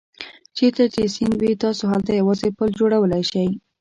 [0.57, 3.47] چېرته چې سیند وي تاسو هلته یوازې پل جوړولای شئ.